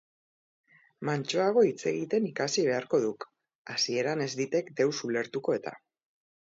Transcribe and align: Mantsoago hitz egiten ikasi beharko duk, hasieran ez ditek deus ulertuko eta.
Mantsoago 1.09 1.65
hitz 1.67 1.77
egiten 1.93 2.27
ikasi 2.31 2.65
beharko 2.71 3.03
duk, 3.07 3.29
hasieran 3.77 4.27
ez 4.27 4.31
ditek 4.43 4.77
deus 4.83 4.95
ulertuko 5.13 5.61
eta. 5.63 5.81